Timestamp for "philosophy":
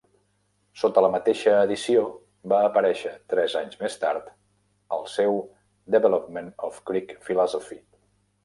7.29-7.83